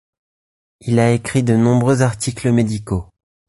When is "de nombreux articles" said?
1.43-2.49